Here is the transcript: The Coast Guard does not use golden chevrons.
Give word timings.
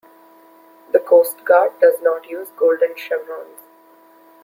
The 0.93 0.97
Coast 0.99 1.45
Guard 1.45 1.73
does 1.79 2.01
not 2.01 2.27
use 2.27 2.47
golden 2.57 2.95
chevrons. 2.95 3.59